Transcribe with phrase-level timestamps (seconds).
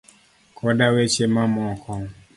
[0.57, 1.91] koda weche mamoko.